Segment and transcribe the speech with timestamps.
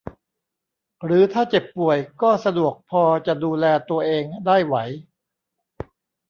[1.03, 4.75] หรือถ้าเจ็บป่วยก็สะดวกพอจะดูแลตัวเองได้ไหว